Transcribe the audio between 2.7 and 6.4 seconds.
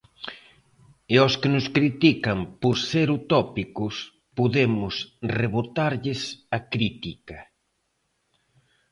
ser utópicos podemos rebotarlles